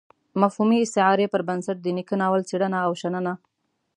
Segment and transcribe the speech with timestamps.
[0.41, 3.33] مفهومي استعارې پر بنسټ د نيکه ناول څېړنه او شننه.